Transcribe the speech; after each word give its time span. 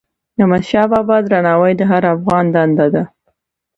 د 0.35 0.39
احمدشاه 0.43 0.87
بابا 0.91 1.17
درناوی 1.29 1.71
د 1.77 1.81
هر 1.91 2.03
افغان 2.15 2.45
دنده 2.55 2.87
ده. 2.93 3.03